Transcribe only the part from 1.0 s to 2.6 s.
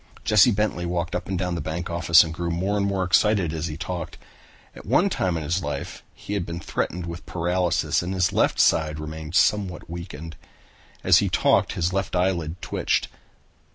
up and down in the bank office and grew